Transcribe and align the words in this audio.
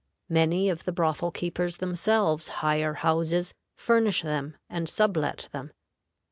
Many 0.29 0.67
of 0.67 0.85
the 0.85 0.91
brothel 0.91 1.29
keepers 1.29 1.77
themselves 1.77 2.47
hire 2.65 2.95
houses, 2.95 3.53
furnish 3.75 4.23
them, 4.23 4.57
and 4.67 4.89
sublet 4.89 5.47
them. 5.51 5.73